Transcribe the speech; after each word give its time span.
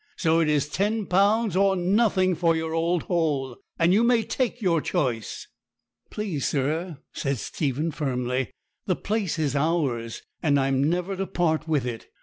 So 0.15 0.39
it 0.39 0.47
is 0.49 0.67
ten 0.67 1.05
pounds 1.05 1.55
or 1.55 1.75
nothing 1.75 2.33
for 2.33 2.55
your 2.55 2.73
old 2.73 3.03
hole; 3.03 3.57
and 3.77 3.93
you 3.93 4.03
may 4.03 4.23
take 4.23 4.59
your 4.59 4.81
choice.' 4.81 5.45
'Please, 6.09 6.47
sir,' 6.47 6.97
said 7.13 7.37
Stephen 7.37 7.91
firmly, 7.91 8.49
'the 8.87 8.95
place 8.95 9.37
is 9.37 9.55
ours, 9.55 10.23
and 10.41 10.59
I'm 10.59 10.83
never 10.89 11.15
to 11.15 11.27
part 11.27 11.67
with 11.67 11.85
it. 11.85 12.07